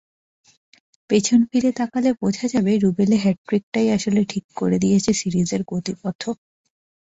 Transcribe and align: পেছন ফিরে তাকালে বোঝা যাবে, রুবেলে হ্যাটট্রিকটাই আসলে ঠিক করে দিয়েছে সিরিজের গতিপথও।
পেছন 1.09 1.39
ফিরে 1.45 1.71
তাকালে 1.71 2.09
বোঝা 2.21 2.45
যাবে, 2.47 2.71
রুবেলে 2.77 3.17
হ্যাটট্রিকটাই 3.17 3.87
আসলে 3.89 4.21
ঠিক 4.25 4.45
করে 4.55 4.77
দিয়েছে 4.79 5.11
সিরিজের 5.13 5.61
গতিপথও। 5.67 6.31